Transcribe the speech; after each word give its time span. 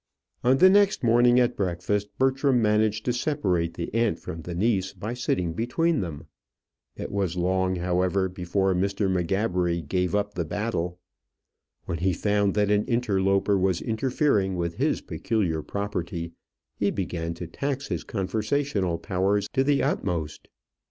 On 0.43 0.57
the 0.57 0.67
next 0.67 1.03
morning 1.03 1.39
at 1.39 1.55
breakfast, 1.55 2.09
Bertram 2.17 2.59
managed 2.59 3.05
to 3.05 3.13
separate 3.13 3.75
the 3.75 3.93
aunt 3.93 4.17
from 4.17 4.41
the 4.41 4.55
niece 4.55 4.93
by 4.93 5.13
sitting 5.13 5.53
between 5.53 5.99
them. 6.01 6.25
It 6.95 7.11
was 7.11 7.37
long, 7.37 7.75
however, 7.75 8.27
before 8.27 8.73
Mr. 8.73 9.07
M'Gabbery 9.11 9.79
gave 9.87 10.15
up 10.15 10.33
the 10.33 10.43
battle. 10.43 10.97
When 11.85 11.99
he 11.99 12.13
found 12.13 12.55
that 12.55 12.71
an 12.71 12.85
interloper 12.85 13.59
was 13.59 13.79
interfering 13.79 14.55
with 14.55 14.77
his 14.77 15.01
peculiar 15.01 15.61
property, 15.61 16.31
he 16.79 16.89
began 16.89 17.35
to 17.35 17.45
tax 17.45 17.89
his 17.89 18.03
conversational 18.03 18.97
powers 18.97 19.47
to 19.53 19.63
the 19.63 19.83
utmost. 19.83 20.47